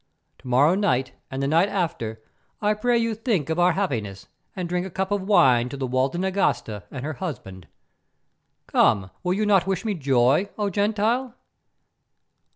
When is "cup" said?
4.89-5.11